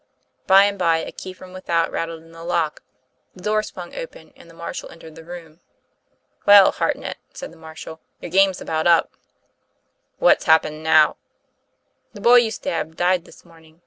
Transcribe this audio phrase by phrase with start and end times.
[0.47, 2.81] By and by, a key from without rattled in the lock,
[3.35, 5.59] the door swung open, and the marshal entered the room.
[6.47, 9.11] "Well, Hartnett,"said the marshal, "your game's about up."
[10.17, 11.17] "What's happened now?"
[12.13, 13.79] The boy you stabbed died this morning.